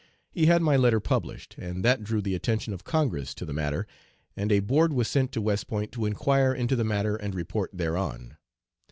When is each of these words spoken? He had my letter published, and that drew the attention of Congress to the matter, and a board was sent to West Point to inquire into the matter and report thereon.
He 0.31 0.47
had 0.47 0.63
my 0.63 0.75
letter 0.77 0.99
published, 0.99 1.53
and 1.59 1.85
that 1.85 2.03
drew 2.03 2.23
the 2.23 2.33
attention 2.33 2.73
of 2.73 2.83
Congress 2.83 3.35
to 3.35 3.45
the 3.45 3.53
matter, 3.53 3.85
and 4.35 4.51
a 4.51 4.59
board 4.61 4.93
was 4.93 5.07
sent 5.07 5.31
to 5.33 5.41
West 5.43 5.67
Point 5.67 5.91
to 5.91 6.07
inquire 6.07 6.55
into 6.55 6.75
the 6.75 6.83
matter 6.83 7.15
and 7.15 7.35
report 7.35 7.69
thereon. 7.71 8.37